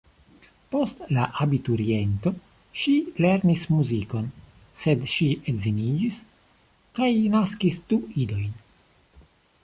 [0.75, 2.31] Post la abituriento
[2.83, 2.93] ŝi
[3.25, 4.29] lernis muzikon,
[4.83, 6.17] sed ŝi edziniĝis
[7.01, 8.57] kaj naskis du idojn.